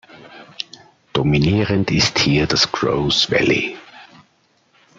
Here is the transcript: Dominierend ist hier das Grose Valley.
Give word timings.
Dominierend 1.13 1.91
ist 1.91 2.17
hier 2.17 2.47
das 2.47 2.71
Grose 2.71 3.29
Valley. 3.29 3.77